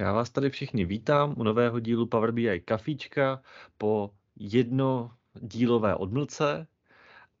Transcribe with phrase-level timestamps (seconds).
[0.00, 3.42] Já vás tady všichni vítám u nového dílu Power BI Kafíčka
[3.78, 6.66] po jednodílové odmlce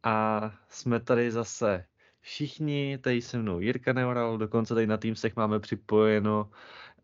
[0.02, 1.84] a jsme tady zase
[2.20, 6.50] všichni, tady se mnou Jirka Neural, dokonce tady na Teamsech máme připojeno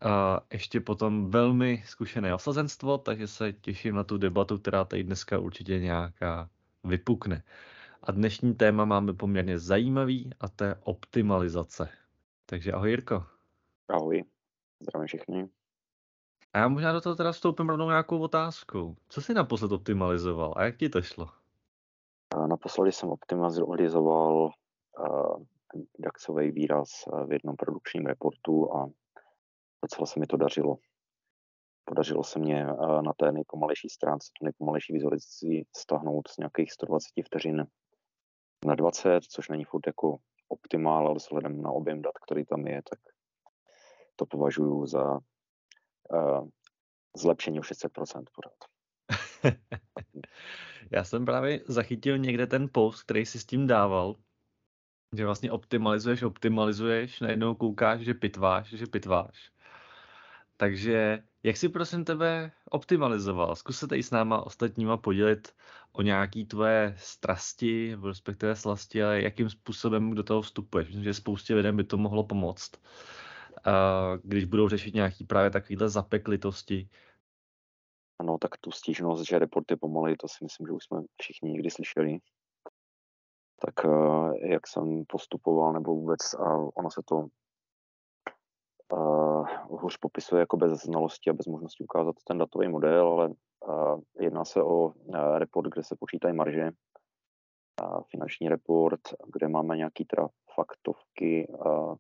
[0.01, 5.39] a ještě potom velmi zkušené osazenstvo, takže se těším na tu debatu, která tady dneska
[5.39, 6.51] určitě nějaká
[6.85, 7.43] vypukne.
[8.03, 11.89] A dnešní téma máme poměrně zajímavý a to je optimalizace.
[12.47, 13.25] Takže ahoj Jirko.
[13.89, 14.36] Ahoj.
[14.81, 15.49] Zdravím všichni.
[16.53, 18.97] A já možná do toho teda vstoupím rovnou nějakou otázkou.
[19.09, 21.27] Co jsi naposled optimalizoval a jak ti to šlo?
[22.47, 25.45] Naposledy jsem optimalizoval uh,
[25.99, 26.89] DAXový výraz
[27.27, 28.87] v jednom produkčním reportu a
[29.83, 30.77] docela se mi to dařilo.
[31.85, 37.09] Podařilo se mě uh, na té nejpomalejší stránce, tu nejpomalejší vizualizaci stahnout z nějakých 120
[37.27, 37.67] vteřin
[38.67, 40.17] na 20, což není furt jako
[40.49, 42.99] optimál, ale vzhledem na objem dat, který tam je, tak
[44.17, 46.49] to považuji za uh,
[47.17, 48.65] zlepšení o 600% pořád.
[50.91, 54.17] Já jsem právě zachytil někde ten post, který si s tím dával,
[55.17, 59.51] že vlastně optimalizuješ, optimalizuješ, najednou koukáš, že pitváš, že pitváš.
[60.57, 63.57] Takže jak si prosím tebe optimalizoval?
[63.57, 65.55] Zkus se tady s náma ostatníma podělit
[65.93, 70.89] o nějaký tvoje strasti, respektive slasti, ale jakým způsobem do toho vstupuješ.
[70.89, 72.71] Myslím, že spoustě lidem by to mohlo pomoct
[74.23, 76.89] když budou řešit nějaký právě takovýhle zapeklitosti.
[78.19, 81.51] Ano, tak tu stížnost, že report je pomalej, to si myslím, že už jsme všichni
[81.51, 82.19] někdy slyšeli.
[83.61, 87.27] Tak eh, jak jsem postupoval, nebo vůbec, a ono se to
[88.93, 94.01] uh, hůř popisuje jako bez znalosti a bez možnosti ukázat ten datový model, ale uh,
[94.21, 96.71] jedná se o uh, report, kde se počítají marže,
[97.83, 99.01] uh, finanční report,
[99.33, 101.95] kde máme nějaký teda faktovky, uh,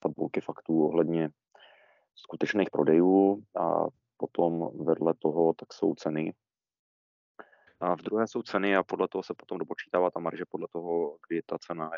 [0.00, 1.30] tabulky faktů ohledně
[2.14, 6.34] skutečných prodejů a potom vedle toho tak jsou ceny.
[7.80, 11.16] A v druhé jsou ceny a podle toho se potom dopočítává ta marže podle toho,
[11.28, 11.90] kdy ta cena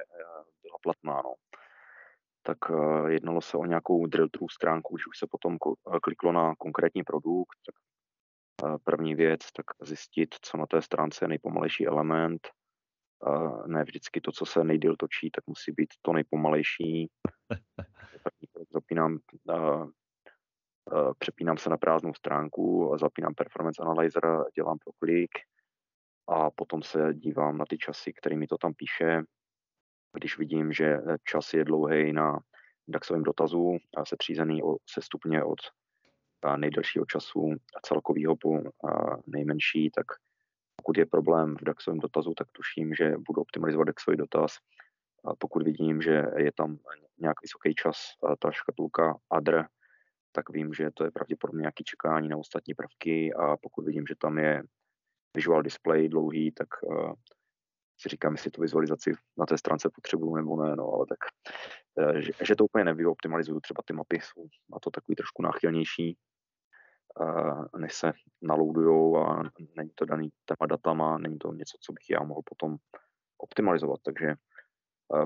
[0.63, 1.23] byla platná.
[1.25, 1.35] No.
[2.43, 6.33] Tak eh, jednalo se o nějakou drill through stránku, když už se potom eh, kliklo
[6.33, 7.75] na konkrétní produkt, tak
[8.65, 12.49] eh, první věc, tak zjistit, co na té stránce je nejpomalejší element.
[13.67, 17.11] Ne vždycky to, co se nejdýl točí, tak musí být to nejpomalejší.
[18.71, 19.19] zapínám,
[21.19, 24.23] přepínám se na prázdnou stránku, zapínám Performance Analyzer,
[24.55, 25.31] dělám proklik
[26.29, 29.23] a potom se dívám na ty časy, kterými to tam píše.
[30.17, 32.41] Když vidím, že čas je dlouhý na
[32.89, 35.59] DAXovém dotazu, a se třízený o, se stupně od
[36.57, 38.59] nejdelšího času celkového po
[39.27, 40.07] nejmenší, tak
[40.83, 44.57] pokud je problém v DAXovém dotazu, tak tuším, že budu optimalizovat DAXový dotaz.
[45.25, 46.79] A pokud vidím, že je tam
[47.19, 47.97] nějak vysoký čas
[48.39, 49.65] ta škatulka ADR,
[50.33, 53.35] tak vím, že to je pravděpodobně nějaké čekání na ostatní prvky.
[53.35, 54.63] A pokud vidím, že tam je
[55.37, 57.13] visual display dlouhý, tak uh,
[58.01, 61.19] si říkám, jestli tu vizualizaci na té stránce potřebuju nebo ne, no, ale tak,
[61.95, 66.17] uh, že, že to úplně nevyoptimalizuju, třeba ty mapy jsou na to takový trošku náchylnější,
[67.79, 68.13] než se
[68.43, 69.43] naloudujou a
[69.77, 72.77] není to daný téma datama, není to něco, co bych já mohl potom
[73.39, 74.35] optimalizovat, takže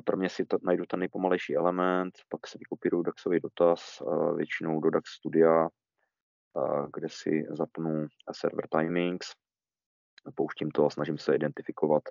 [0.05, 4.03] pro mě si to, najdu ten nejpomalejší element, pak si vykopíruju DAXový dotaz,
[4.37, 5.69] většinou do DAX Studia,
[6.93, 9.27] kde si zapnu server timings,
[10.35, 12.03] pouštím to a snažím se identifikovat,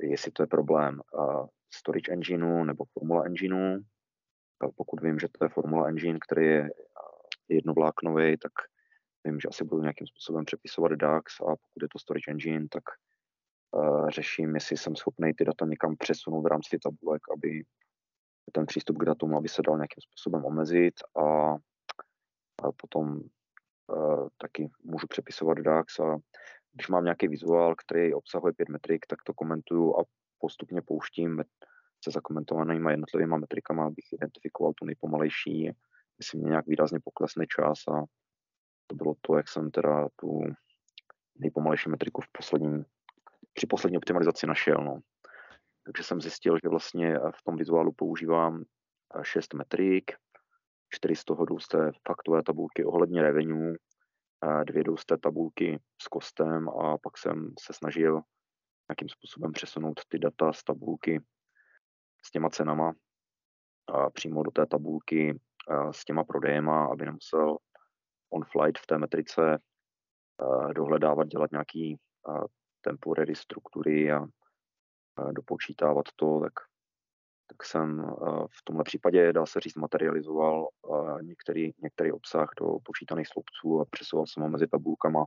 [0.00, 1.00] jestli to je problém
[1.74, 3.78] storage engineu nebo formula engineu.
[4.76, 6.70] Pokud vím, že to je formula engine, který je
[7.48, 8.52] jednovláknový, tak
[9.24, 12.84] vím, že asi budu nějakým způsobem přepisovat DAX a pokud je to storage engine, tak
[13.74, 17.64] Eh, řeším, jestli jsem schopný ty data někam přesunout v rámci tabulek, aby
[18.52, 21.54] ten přístup k datům, aby se dal nějakým způsobem omezit a,
[22.62, 23.20] a potom
[23.86, 26.00] uh, taky můžu přepisovat DAX.
[26.00, 26.18] A
[26.72, 30.04] když mám nějaký vizuál, který obsahuje pět metrik, tak to komentuju a
[30.38, 31.42] postupně pouštím
[32.04, 35.70] se zakomentovanými jednotlivými metrikama, abych identifikoval tu nejpomalejší,
[36.18, 38.04] jestli mě nějak výrazně poklesne čas a
[38.86, 40.40] to bylo to, jak jsem teda tu
[41.38, 42.84] nejpomalejší metriku v posledním
[43.52, 44.76] při poslední optimalizaci našel.
[44.84, 45.00] No.
[45.84, 50.10] Takže jsem zjistil, že vlastně v tom vizuálu používám eh, šest metrik,
[50.88, 53.74] čtyři z toho jdou z té faktové tabulky ohledně revenue,
[54.64, 58.20] dvě jdou z té tabulky s kostem a pak jsem se snažil
[58.88, 61.20] nějakým způsobem přesunout ty data z tabulky
[62.26, 62.92] s těma cenama
[63.86, 65.38] a přímo do té tabulky eh,
[65.90, 67.56] s těma prodejema, aby nemusel
[68.32, 71.98] on-flight v té metrice eh, dohledávat, dělat nějaký
[72.80, 74.18] temporary struktury a,
[75.16, 76.52] a dopočítávat to, tak
[77.46, 78.02] tak jsem
[78.58, 80.68] v tomhle případě, dá se říct, materializoval
[81.22, 85.24] některý, některý obsah do počítaných sloupců a přesouval jsem ho mezi tabulkama,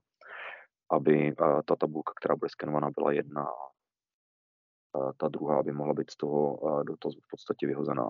[0.91, 1.35] aby
[1.65, 6.59] ta tabulka, která bude skenovaná, byla jedna a ta druhá by mohla být z toho
[6.83, 8.09] dotazu v podstatě vyhozená.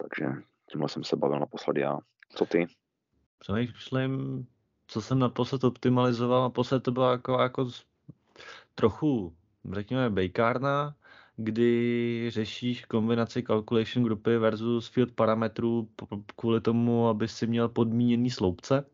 [0.00, 0.26] Takže
[0.72, 1.98] tímhle jsem se bavil naposledy já.
[2.34, 2.66] Co ty?
[3.38, 4.46] Přemýšlím,
[4.86, 7.70] co jsem naposled optimalizoval, naposled to bylo jako, jako
[8.74, 9.36] trochu,
[9.72, 10.94] řekněme, bejkárna,
[11.36, 15.88] kdy řešíš kombinaci calculation grupy versus field parametrů
[16.36, 18.84] kvůli tomu, aby si měl podmíněný sloupce,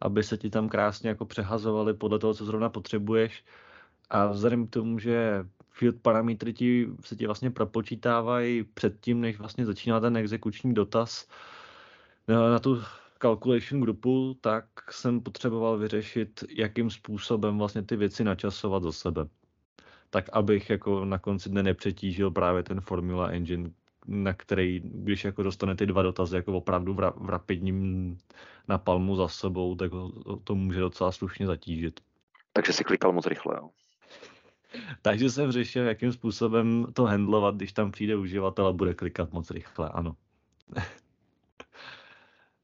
[0.00, 3.44] aby se ti tam krásně jako přehazovali podle toho, co zrovna potřebuješ.
[4.10, 5.44] A vzhledem k tomu, že
[5.78, 11.28] field parametry ti, se ti vlastně propočítávají předtím, než vlastně začíná ten exekuční dotaz
[12.28, 12.82] na, na tu
[13.18, 19.26] calculation grupu, tak jsem potřeboval vyřešit, jakým způsobem vlastně ty věci načasovat za sebe.
[20.10, 23.70] Tak abych jako na konci dne nepřetížil právě ten Formula Engine,
[24.06, 28.18] na který, když jako dostane ty dva dotazy jako opravdu v, ra- v rapidním
[28.68, 29.90] napalmu za sebou, tak
[30.44, 32.00] to může docela slušně zatížit.
[32.52, 33.70] Takže si klikal moc rychle, jo?
[35.02, 39.50] Takže jsem řešil, jakým způsobem to handlovat, když tam přijde uživatel a bude klikat moc
[39.50, 40.16] rychle, ano.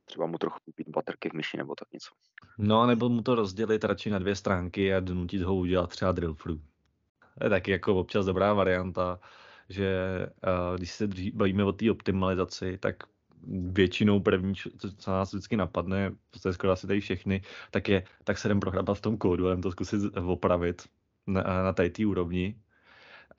[0.05, 2.11] Třeba mu trochu pít baterky v myši nebo tak něco.
[2.59, 6.35] No, nebo mu to rozdělit radši na dvě stránky a donutit ho udělat třeba drill
[6.35, 6.61] through.
[7.39, 9.21] To je taky jako občas dobrá varianta,
[9.69, 9.97] že
[10.47, 12.97] uh, když se bavíme o té optimalizaci, tak
[13.49, 14.55] většinou první,
[14.97, 18.61] co nás vždycky napadne, to je skoro asi tady všechny, tak je, tak se jdem
[18.61, 20.83] prohrabat v tom kódu, jdem to zkusit opravit
[21.27, 22.57] na, na té úrovni.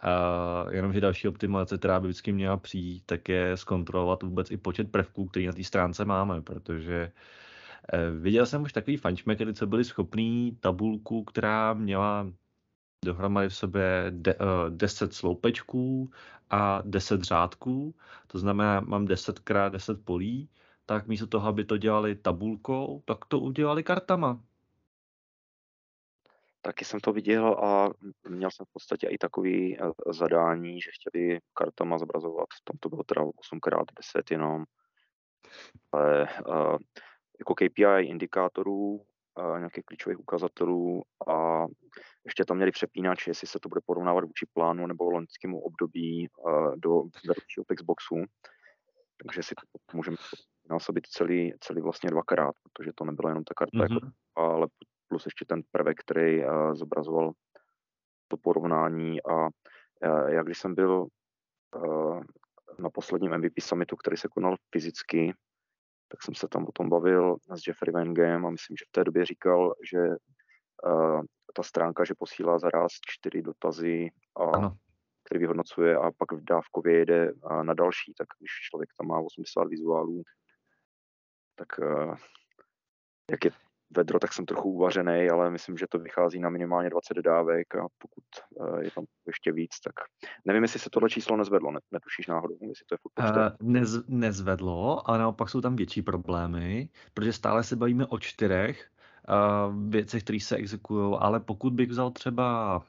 [0.02, 4.92] A jenomže další optimalizace, která by vždycky měla přijít, tak je zkontrolovat vůbec i počet
[4.92, 7.12] prvků, který na té stránce máme, protože
[7.94, 12.28] eh, viděl jsem už takový fančmekery, co byli schopný tabulku, která měla
[13.06, 16.12] dohromady v sobě de, eh, 10 sloupečků
[16.50, 17.96] a 10 řádků,
[18.28, 20.50] to znamená, mám 10 x 10 polí,
[20.86, 24.42] tak místo toho, aby to dělali tabulkou, tak to udělali kartama.
[26.66, 27.90] Taky jsem to viděl a
[28.30, 33.04] měl jsem v podstatě i takový eh, zadání, že chtěli kartama zobrazovat, tam to bylo
[33.04, 34.64] teda 8x10 jenom,
[35.92, 36.78] ale uh,
[37.40, 39.02] jako KPI indikátorů,
[39.40, 41.66] uh, nějakých klíčových ukazatelů a
[42.26, 46.76] ještě tam měli přepínač, jestli se to bude porovnávat vůči plánu nebo loňskému období uh,
[46.76, 48.16] do vedoucího Xboxu.
[49.24, 49.56] Takže si
[49.92, 50.18] to můžeme
[50.70, 53.94] násobit celý, celý vlastně dvakrát, protože to nebyla jenom ta karta, mm-hmm.
[53.94, 54.68] jako, ale
[55.16, 57.32] plus ještě ten prvek, který uh, zobrazoval
[58.28, 61.08] to porovnání a uh, já když jsem byl
[61.76, 62.24] uh,
[62.80, 65.34] na posledním MVP summitu, který se konal fyzicky,
[66.08, 69.04] tak jsem se tam o tom bavil s Jeffrey Wangem a myslím, že v té
[69.04, 71.22] době říkal, že uh,
[71.56, 74.78] ta stránka, že posílá zaraz čtyři dotazy, a, ano.
[75.24, 79.64] který vyhodnocuje a pak v dávkově jede na další, tak když člověk tam má 80
[79.64, 80.24] vizuálů,
[81.56, 82.16] tak uh,
[83.32, 83.52] jak je
[83.96, 87.88] vedro, tak jsem trochu uvařený, ale myslím, že to vychází na minimálně 20 dávek a
[87.98, 88.24] pokud
[88.56, 89.94] uh, je tam ještě víc, tak
[90.46, 94.08] nevím, jestli se tohle číslo nezvedlo, ne, netušíš náhodou, jestli to je furt uh, nez,
[94.08, 98.90] Nezvedlo, ale naopak jsou tam větší problémy, protože stále se bavíme o čtyřech
[99.30, 102.82] uh, věcech, které se exekují, ale pokud bych vzal třeba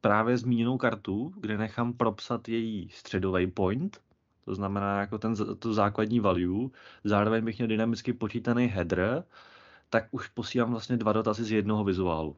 [0.00, 4.00] právě zmíněnou kartu, kde nechám propsat její středový point,
[4.44, 6.68] to znamená jako ten, to základní value,
[7.04, 9.24] zároveň bych měl dynamicky počítaný header,
[9.90, 12.36] tak už posílám vlastně dva dotazy z jednoho vizuálu.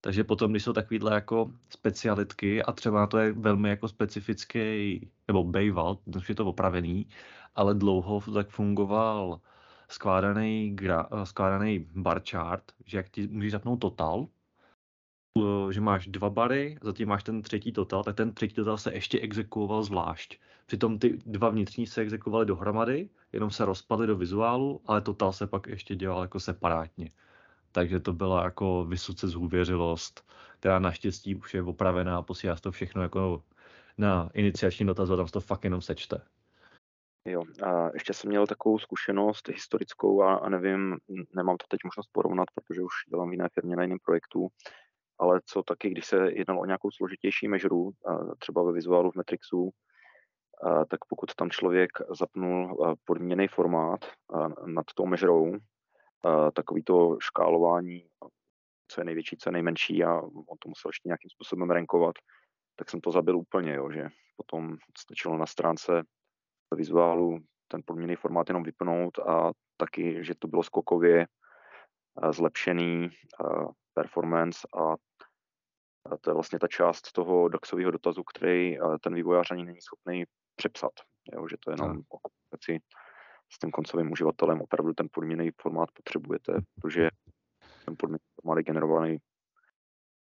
[0.00, 5.44] Takže potom, když jsou takovýhle jako specialitky a třeba to je velmi jako specifický, nebo
[5.44, 7.08] Bayval, už je to opravený,
[7.54, 9.40] ale dlouho tak fungoval
[9.88, 14.26] skládaný, gra, skládaný bar chart, že jak ti můžeš zapnout total,
[15.70, 19.20] že máš dva bary, zatím máš ten třetí total, tak ten třetí total se ještě
[19.20, 20.40] exekuoval zvlášť.
[20.66, 25.46] Přitom ty dva vnitřní se exekuovaly dohromady, jenom se rozpadly do vizuálu, ale total se
[25.46, 27.10] pak ještě dělal jako separátně.
[27.72, 30.26] Takže to byla jako vysoce zhůvěřilost,
[30.58, 33.42] která naštěstí už je opravená posílá to všechno jako
[33.98, 36.20] na iniciační dotaz tam to fakt jenom sečte.
[37.28, 40.96] Jo, a ještě jsem měl takovou zkušenost historickou a, a nevím,
[41.34, 44.48] nemám to teď možnost porovnat, protože už dělám v jiné firmě na jiném projektu,
[45.18, 47.90] ale co taky, když se jednalo o nějakou složitější mežru,
[48.38, 49.70] třeba ve vizuálu v Matrixu,
[50.88, 54.00] tak pokud tam člověk zapnul podmíněný formát
[54.66, 55.52] nad tou mežrou,
[56.54, 58.06] takový to škálování,
[58.88, 62.14] co je největší, co je nejmenší a on to musel ještě nějakým způsobem renkovat,
[62.76, 66.02] tak jsem to zabil úplně, jo, že potom stačilo na stránce
[66.74, 71.26] vizuálu ten podmíněný formát jenom vypnout a taky, že to bylo skokově
[72.30, 73.08] zlepšený
[73.94, 74.96] performance a
[76.20, 80.24] to je vlastně ta část toho DAXového dotazu, který ten vývojář ani není schopný
[80.56, 80.92] přepsat.
[81.32, 82.86] Jo, že to je jenom o komunikaci
[83.52, 84.60] s tím koncovým uživatelem.
[84.60, 87.08] Opravdu ten podmíněný formát potřebujete, protože
[87.84, 89.18] ten podmíněný formát je generovaný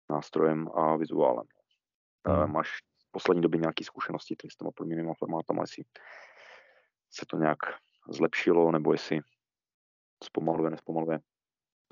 [0.09, 1.45] nástrojem a vizuálem.
[2.27, 2.51] Hmm.
[2.51, 2.69] Máš
[3.07, 5.83] v poslední době nějaké zkušenosti s těma podmíněnýma formátama, jestli
[7.09, 7.59] se to nějak
[8.09, 9.19] zlepšilo, nebo jestli
[10.23, 11.19] zpomaluje, nespomaluje?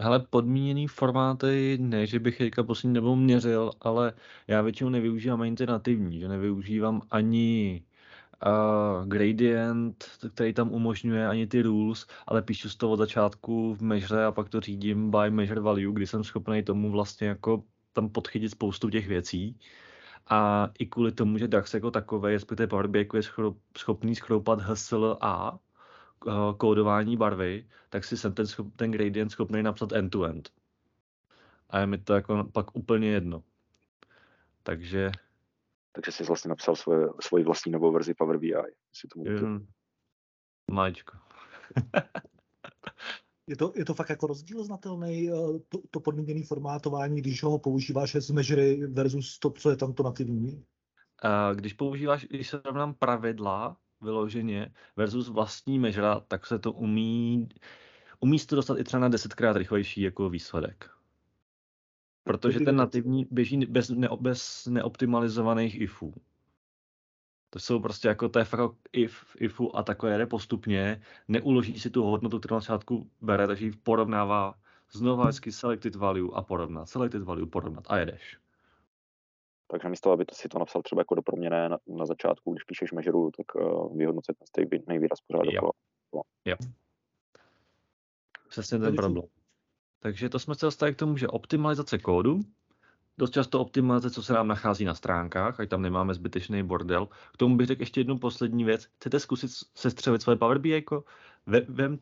[0.01, 4.13] Hele, podmíněný formáty, ne, že bych teďka poslední dobou měřil, ale
[4.47, 7.83] já většinou nevyužívám ani ty nativní, že nevyužívám ani
[8.45, 13.81] uh, gradient, který tam umožňuje ani ty rules, ale píšu z toho od začátku v
[13.81, 17.63] measure a pak to řídím by measure value, kdy jsem schopný tomu vlastně jako
[17.93, 19.59] tam podchytit spoustu těch věcí.
[20.27, 23.21] A i kvůli tomu, že DAX jako takové, respektive Power BI je
[23.77, 25.59] schopný schroupat HSLA, uh,
[26.57, 28.45] kódování barvy, tak si jsem ten,
[28.75, 30.49] ten gradient schopný napsat end-to-end.
[31.69, 33.43] A je mi to jako pak úplně jedno.
[34.63, 35.11] Takže...
[35.91, 38.53] Takže jsi vlastně napsal svoje, svoji vlastní novou verzi Power BI.
[39.13, 39.67] Tomu mm,
[40.71, 41.17] Máčko.
[43.47, 47.59] je, to, je to fakt jako rozdíl znatelný, eh, to, to podmíněné formátování, když ho
[47.59, 50.65] používáš z measury versus to, co je tam to nativní?
[51.23, 57.49] Uh, když používáš, když se rovnám pravidla, vyloženě versus vlastní mežra, tak se to umí,
[58.19, 60.89] umí to dostat i třeba na desetkrát rychlejší jako výsledek.
[62.23, 66.13] Protože ten nativní běží bez, ne, bez neoptimalizovaných ifů.
[67.49, 71.89] To jsou prostě jako to je fakt if, ifu a takové jede postupně, neuloží si
[71.89, 74.53] tu hodnotu, kterou na začátku bere, takže ji porovnává
[74.91, 78.37] znova vždycky selected value a porovnat, selected value, porovnat a jedeš.
[79.71, 82.63] Takže místo, aby to si to napsal třeba jako do proměné na, na začátku, když
[82.63, 85.71] píšeš mežeru, tak uh, vyhodnocet ten stejný výraz pořád jo.
[86.45, 86.55] Jo.
[88.49, 89.25] Přesně ten problém.
[89.99, 92.39] Takže to jsme se dostali k tomu, že optimalizace kódu,
[93.17, 97.07] dost často optimalizace, co se nám nachází na stránkách, ať tam nemáme zbytečný bordel.
[97.33, 98.87] K tomu bych řekl ještě jednu poslední věc.
[98.97, 100.85] Chcete zkusit sestřelit svoje Power BI?
[101.45, 101.99] Ve, vem,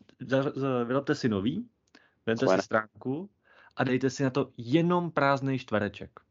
[0.86, 1.67] vyrobte si nový,
[2.25, 3.29] vemte si stránku
[3.75, 6.26] a dejte si na to jenom prázdný čtvereček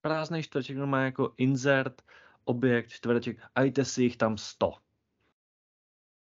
[0.00, 2.02] prázdný čtvereček, no má jako insert,
[2.44, 4.72] objekt, čtvereček a jděte si jich tam 100.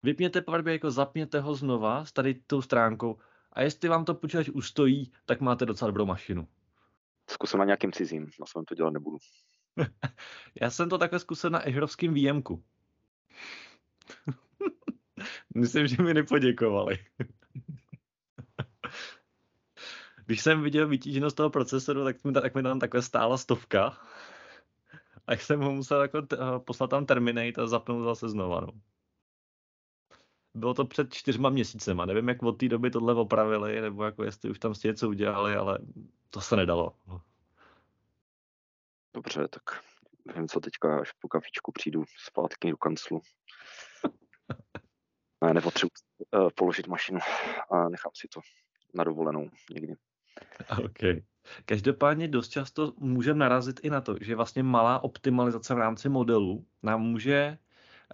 [0.03, 3.19] Vypněte Power BI, jako zapněte ho znova s tady tou stránkou
[3.53, 6.47] a jestli vám to počítač ustojí, tak máte docela dobrou mašinu.
[7.29, 9.17] Zkusím na nějakým cizím, na svém to dělat nebudu.
[10.61, 12.63] Já jsem to takhle zkusil na Ežrovském výjemku.
[15.55, 16.97] Myslím, že mi nepoděkovali.
[20.27, 23.97] Když jsem viděl vytíženost toho procesoru, tak mi, tak mi tam takhle stála stovka.
[25.27, 28.61] A jsem ho musel jako t- eh, poslat tam Terminate a zapnout zase znova.
[28.61, 28.67] No.
[30.53, 32.05] Bylo to před čtyřma měsícema.
[32.05, 35.55] Nevím, jak od té doby tohle opravili, nebo jako jestli už tam si něco udělali,
[35.55, 35.79] ale
[36.29, 36.95] to se nedalo.
[39.13, 39.83] Dobře, tak
[40.25, 43.21] nevím, co teďka, až po kafičku přijdu zpátky do kanclu.
[45.43, 45.91] ne, nepotřebuji
[46.31, 47.19] uh, položit mašinu
[47.71, 48.41] a nechám si to
[48.93, 49.93] na dovolenou někdy.
[50.85, 51.23] OK.
[51.65, 56.65] Každopádně dost často můžeme narazit i na to, že vlastně malá optimalizace v rámci modelu
[56.83, 57.57] nám může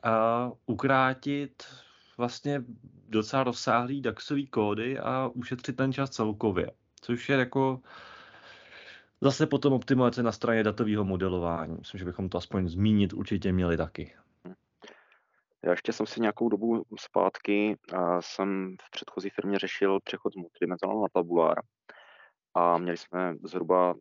[0.05, 0.11] uh,
[0.65, 1.63] ukrátit
[2.17, 2.63] vlastně
[3.09, 6.71] docela rozsáhlý DAXový kódy a ušetřit ten čas celkově.
[7.01, 7.81] Což je jako
[9.21, 11.75] zase potom optimalizace na straně datového modelování.
[11.79, 14.13] Myslím, že bychom to aspoň zmínit určitě měli taky.
[15.63, 20.35] Já ještě jsem si nějakou dobu zpátky, a jsem v předchozí firmě řešil přechod z
[20.35, 21.55] multidimenzionálního na tabulár
[22.55, 23.95] a měli jsme zhruba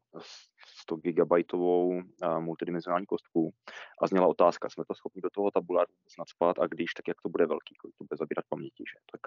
[0.67, 2.03] 100 gigabajtovou
[2.39, 3.55] multidimenzionální kostku
[4.03, 7.29] a zněla otázka, jsme to schopni do toho tabuláru nadspat a když, tak jak to
[7.29, 8.85] bude velký, kolik to bude zabírat paměti.
[8.87, 8.99] Že?
[9.13, 9.21] Tak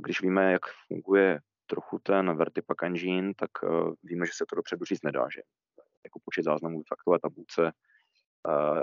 [0.00, 3.50] když víme, jak funguje trochu ten Vertipack Engine, tak
[4.02, 5.42] víme, že se to dopředu říct nedá, že
[6.04, 7.72] jako počet záznamů v faktové tabulce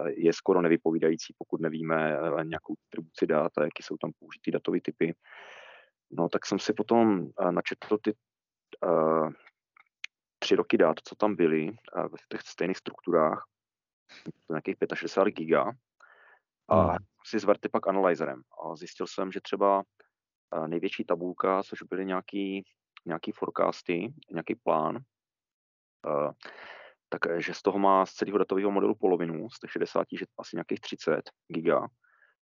[0.08, 5.16] je skoro nevypovídající, pokud nevíme nějakou distribuci dat a jaký jsou tam použitý datové typy.
[6.12, 8.14] No tak jsem si potom načetl ty
[10.40, 13.46] tři roky dát, co tam byly uh, v těch stejných strukturách,
[14.50, 15.72] nějakých 65 giga,
[16.70, 16.98] a hmm.
[17.26, 18.42] si zvrty pak analyzerem.
[18.64, 19.84] A zjistil jsem, že třeba
[20.58, 22.64] uh, největší tabulka, což byly nějaký,
[23.06, 25.00] nějaký forecasty, nějaký plán,
[27.10, 30.80] takže z toho má z celého datového modelu polovinu, z těch 60, že asi nějakých
[30.80, 31.88] 30 giga,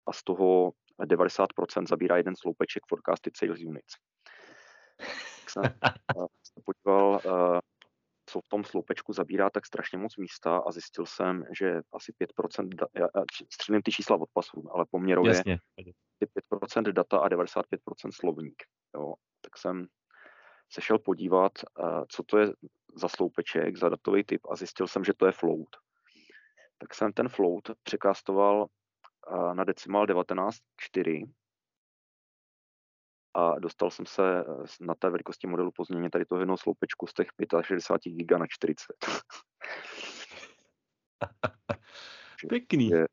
[0.07, 0.73] a z toho
[1.03, 3.95] 90% zabírá jeden sloupeček forecasted sales units
[5.49, 5.63] jsem
[6.43, 7.61] se podíval, eh,
[8.27, 12.69] co v tom sloupečku zabírá tak strašně moc místa a zjistil jsem, že asi 5%,
[12.69, 13.07] da, já
[13.53, 15.59] střílím ty čísla od pasu, ale poměrově Jasně.
[16.19, 18.63] 5% data a 95% slovník.
[18.95, 19.15] Jo.
[19.41, 19.87] Tak jsem
[20.73, 22.53] se šel podívat, eh, co to je
[22.97, 25.69] za sloupeček, za datový typ a zjistil jsem, že to je float.
[26.79, 28.67] Tak jsem ten float překástoval
[29.53, 31.25] na decimal 19.4
[33.35, 34.45] a dostal jsem se eh,
[34.81, 37.29] na té velikosti modelu pozměně tady toho jednoho sloupečku z těch
[37.63, 38.87] 65 giga na 40.
[42.49, 42.89] Pěkný.
[42.89, 43.07] Je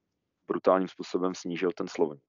[0.48, 2.24] brutálním způsobem snížil ten slovník.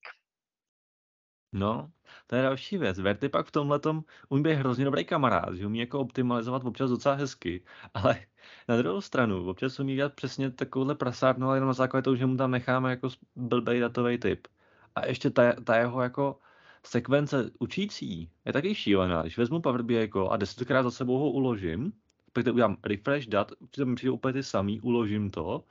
[1.53, 1.93] No,
[2.27, 2.99] to je další věc.
[2.99, 3.81] Verty pak v tomhle
[4.29, 7.65] umí být hrozně dobrý kamarád, že umí jako optimalizovat občas docela hezky,
[7.95, 8.27] ale
[8.69, 12.27] na druhou stranu občas umí dělat přesně takovouhle prasárnu, ale jenom na základě toho, že
[12.27, 14.49] mu tam necháme jako blbej datový typ.
[14.95, 16.41] A ještě ta, ta jeho jako
[16.89, 19.23] sekvence učící je taky šílená.
[19.23, 21.93] Když vezmu Power BI a desetkrát za sebou ho uložím,
[22.33, 25.65] pak to udělám refresh dat, přitom přijde úplně ty samý, uložím to,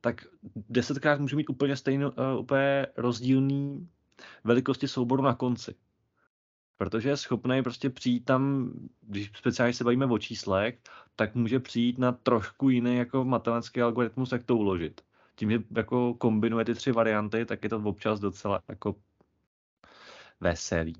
[0.00, 0.26] tak
[0.68, 3.88] desetkrát můžu mít úplně stejnou, uh, úplně rozdílný
[4.44, 5.74] velikosti souboru na konci.
[6.76, 10.78] Protože je schopný prostě přijít tam, když speciálně se bavíme o číslech,
[11.16, 15.00] tak může přijít na trošku jiný jako matematický algoritmus, jak to uložit.
[15.34, 18.96] Tím, že jako kombinuje ty tři varianty, tak je to občas docela jako
[20.42, 20.94] veselý.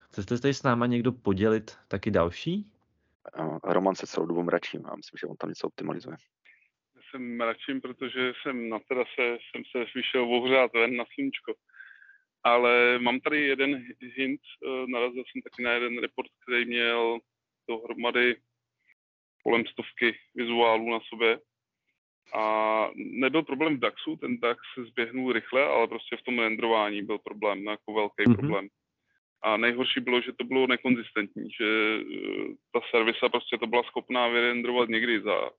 [0.00, 2.72] Chcete se tady s náma někdo podělit taky další?
[3.64, 6.16] Roman se celou dobu mračím a myslím, že on tam něco optimalizuje.
[6.96, 11.54] Já jsem mračím, protože jsem na terase, jsem se vyšel ohřát ven na sluníčko.
[12.42, 13.84] Ale mám tady jeden
[14.16, 17.18] hint, eh, narazil jsem taky na jeden report, který měl
[17.68, 18.36] dohromady
[19.44, 21.38] kolem stovky vizuálů na sobě
[22.34, 27.02] a nebyl problém v DAXu, ten DAX se zběhnul rychle, ale prostě v tom renderování
[27.02, 28.36] byl problém, jako velký mm-hmm.
[28.36, 28.68] problém.
[29.42, 34.28] A nejhorší bylo, že to bylo nekonzistentní, že uh, ta servisa prostě to byla schopná
[34.28, 35.50] vyrenderovat někdy za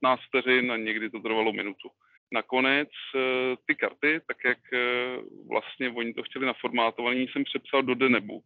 [0.00, 1.88] 15 vteřin a někdy to trvalo minutu.
[2.32, 3.20] Nakonec uh,
[3.66, 8.42] ty karty, tak jak uh, vlastně oni to chtěli naformátovaný, jsem přepsal do Denebu.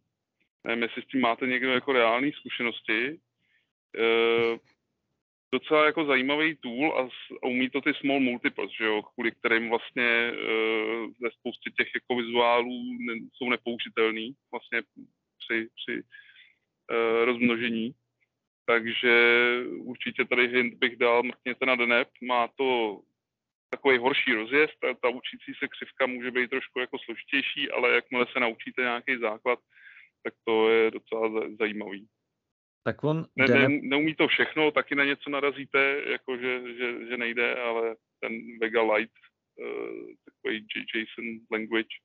[0.63, 3.19] Nevím, jestli s tím máte někdo jako reální zkušenosti
[5.53, 7.09] docela jako zajímavý tool a,
[7.47, 12.15] umí to ty small multiples, že jo, kvůli kterým vlastně uh, ve spoustě těch jako
[12.15, 14.81] vizuálů ne, jsou nepoužitelný vlastně
[15.39, 17.91] při, při uh, rozmnožení.
[18.65, 19.13] Takže
[19.77, 22.99] určitě tady hint bych dal, mrkněte na DNEP, má to
[23.69, 28.25] takový horší rozjezd, ta, ta učící se křivka může být trošku jako složitější, ale jakmile
[28.31, 29.59] se naučíte nějaký základ,
[30.23, 32.07] tak to je docela zajímavý.
[32.87, 37.17] Tak on ne, ne, neumí to všechno, taky na něco narazíte, jako že, že, že
[37.17, 39.19] nejde, ale ten Vega Lite,
[39.59, 41.95] uh, takový JSON language,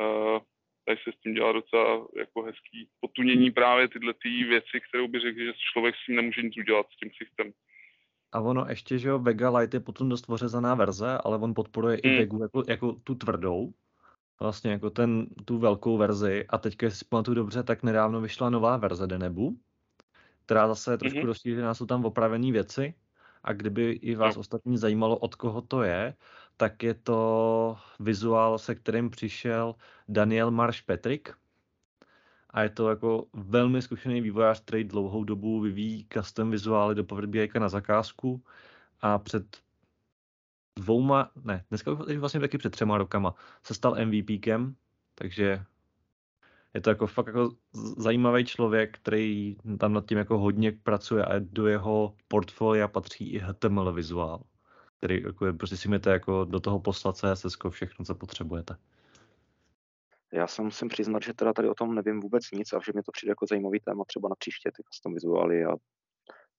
[0.00, 0.38] uh,
[0.84, 5.20] tady se s tím dělá docela jako hezký potunění právě tyhle ty věci, kterou by
[5.20, 7.52] řekl, že člověk s tím nemůže nic udělat s tím systémem.
[8.32, 11.98] A ono ještě, že jo, Vega Lite je potom dost ořezaná verze, ale on podporuje
[12.04, 12.14] hmm.
[12.14, 13.72] i Vegu jako, jako tu tvrdou,
[14.40, 18.50] vlastně jako ten, tu velkou verzi a teďka, jestli si pamatuju dobře, tak nedávno vyšla
[18.50, 19.60] nová verze Denebu,
[20.48, 21.26] která zase je trošku mm-hmm.
[21.26, 22.94] rozšířená, jsou tam opravené věci.
[23.44, 24.40] A kdyby i vás no.
[24.40, 26.14] ostatní zajímalo, od koho to je,
[26.56, 29.74] tak je to vizuál, se kterým přišel
[30.08, 31.34] Daniel Marš Petrik.
[32.50, 37.26] A je to jako velmi zkušený vývojář, který dlouhou dobu vyvíjí custom vizuály do Power
[37.26, 38.42] BI na zakázku.
[39.00, 39.44] A před
[40.76, 44.74] dvouma, ne, dneska vlastně taky před třema rokama se stal MVPkem,
[45.14, 45.64] takže
[46.74, 47.50] je to jako fakt jako
[47.96, 53.38] zajímavý člověk, který tam nad tím jako hodně pracuje a do jeho portfolia patří i
[53.38, 54.42] HTML vizuál,
[54.98, 58.76] který jako je, prostě si můžete jako do toho poslat CSS všechno, co potřebujete.
[60.32, 63.02] Já se musím přiznat, že teda tady o tom nevím vůbec nic a že mi
[63.02, 65.70] to přijde jako zajímavý téma třeba na příště, ty custom vizuály a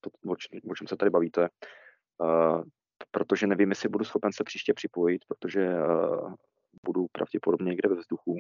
[0.01, 1.49] to, o, čem, o čem se tady bavíte.
[2.17, 2.63] Uh,
[3.11, 6.33] protože nevím, jestli budu schopen se příště připojit, protože uh,
[6.85, 8.37] budu pravděpodobně někde ve vzduchu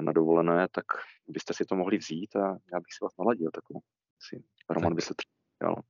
[0.00, 0.84] na dovolené, tak
[1.28, 3.80] byste si to mohli vzít a já bych si vás naladil takovou.
[4.20, 5.82] Si Roman by se přijal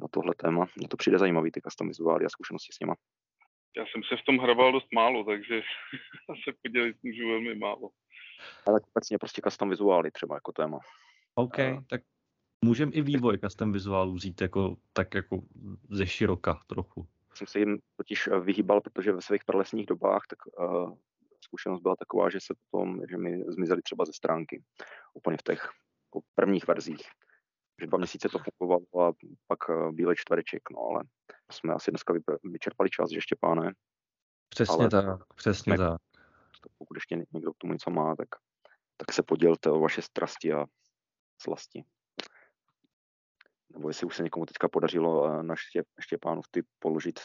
[0.00, 0.66] na tohle téma.
[0.76, 2.94] Mně to přijde zajímavý, ty custom vizuály a zkušenosti s něma.
[3.76, 5.62] Já jsem se v tom hrabal dost málo, takže
[6.44, 7.90] se podělit můžu velmi málo.
[8.66, 10.78] Ale obecně prostě custom vizuály třeba jako téma.
[11.34, 11.84] OK, a...
[11.90, 12.00] tak
[12.64, 15.42] můžeme i vývoj custom vizuálů vzít jako, tak jako
[15.90, 17.08] ze široka trochu.
[17.34, 20.92] Jsem se jim totiž vyhýbal, protože ve svých pralesních dobách tak uh,
[21.48, 24.62] zkušenost byla taková, že se potom, že mi zmizely třeba ze stránky
[25.14, 25.62] úplně v těch
[26.08, 27.08] jako prvních verzích.
[27.80, 29.12] Že dva měsíce to fungovalo a
[29.46, 31.04] pak eh, bílej čtvereček, no ale
[31.52, 33.72] jsme asi dneska vyčerpali čas, že Štěpáne.
[34.48, 36.00] Přesně ale tak, přesně ne, tak.
[36.78, 38.28] Pokud ještě někdo k tomu něco má, tak,
[38.96, 40.66] tak se podělte o vaše strasti a
[41.40, 41.84] slasti.
[43.72, 47.20] Nebo jestli už se někomu teďka podařilo eh, na Štěp, Štěpánov ty položit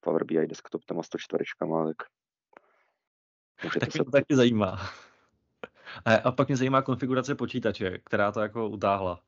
[0.00, 1.96] Power BI desktop téma 104, tak
[3.62, 4.78] tak mě to taky zajímá.
[6.04, 9.20] A, a pak mě zajímá konfigurace počítače, která to jako utáhla.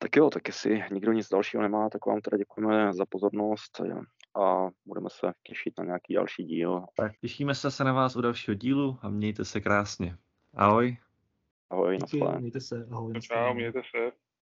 [0.00, 3.80] Tak jo, tak jestli nikdo nic dalšího nemá, tak vám teda děkujeme za pozornost
[4.42, 6.84] a budeme se těšit na nějaký další díl.
[6.96, 10.16] Tak těšíme se, se na vás u dalšího dílu a mějte se krásně.
[10.54, 10.96] Ahoj.
[11.70, 12.40] Ahoj, Díky, nashledanou.
[12.40, 13.12] mějte se, ahoj.
[13.20, 14.27] Čau, mějte se.